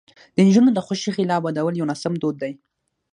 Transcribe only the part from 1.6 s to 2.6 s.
یو ناسم دود دی.